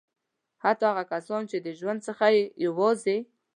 حتی 0.63 0.85
هغه 0.91 1.03
کسان 1.13 1.41
چې 1.49 1.57
د 1.59 1.67
ژوند 1.79 1.99
څخه 2.07 2.25
یې 2.35 2.43
یوازې. 2.65 3.17